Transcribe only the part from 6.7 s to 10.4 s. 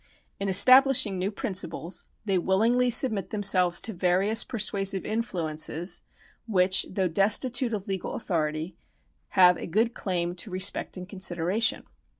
though destitute of legal authority, have a good claim